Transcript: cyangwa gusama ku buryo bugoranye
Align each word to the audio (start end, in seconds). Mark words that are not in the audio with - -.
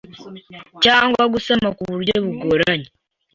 cyangwa 0.83 1.23
gusama 1.33 1.67
ku 1.77 1.83
buryo 1.91 2.15
bugoranye 2.25 2.89